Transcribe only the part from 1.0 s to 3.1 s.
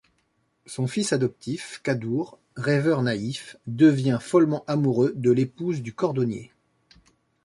adoptif, Kaddour, rêveur